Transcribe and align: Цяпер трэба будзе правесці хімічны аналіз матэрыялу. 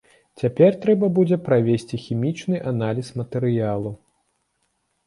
Цяпер 0.43 0.77
трэба 0.85 1.09
будзе 1.17 1.37
правесці 1.49 2.01
хімічны 2.07 2.63
аналіз 2.73 3.07
матэрыялу. 3.23 3.95